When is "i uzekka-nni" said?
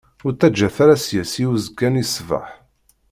1.43-2.03